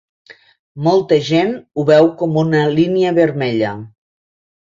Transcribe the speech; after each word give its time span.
Molta 0.87 1.17
gent 1.27 1.51
ho 1.81 1.85
veu 1.91 2.09
com 2.21 2.41
una 2.45 2.63
línia 2.79 3.13
vermella. 3.21 3.75